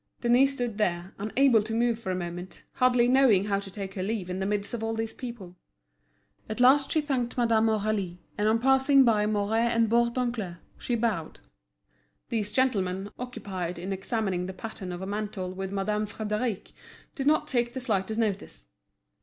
[0.21, 4.01] Denise stood there, unable to move for a moment, hardly knowing how to take her
[4.01, 5.55] leave in the midst of all these people.
[6.49, 11.39] At last she thanked Madame Aurélie, and on passing by Mouret and Bourdoncle, she bowed.
[12.29, 16.71] These gentlemen, occupied in examining the pattern of a mantle with Madame Frédéric,
[17.13, 18.69] did not take the slightest notice.